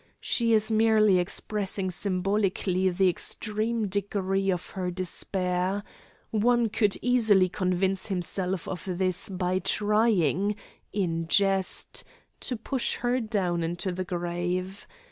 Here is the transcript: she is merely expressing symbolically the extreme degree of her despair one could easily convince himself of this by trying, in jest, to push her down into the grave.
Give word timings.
she 0.19 0.51
is 0.51 0.71
merely 0.71 1.19
expressing 1.19 1.91
symbolically 1.91 2.89
the 2.89 3.07
extreme 3.07 3.87
degree 3.87 4.49
of 4.49 4.71
her 4.71 4.89
despair 4.89 5.83
one 6.31 6.69
could 6.69 6.97
easily 7.03 7.47
convince 7.47 8.07
himself 8.07 8.67
of 8.67 8.87
this 8.97 9.29
by 9.29 9.59
trying, 9.59 10.55
in 10.91 11.27
jest, 11.27 12.03
to 12.39 12.55
push 12.57 12.95
her 12.95 13.19
down 13.19 13.61
into 13.61 13.91
the 13.91 14.03
grave. 14.03 14.87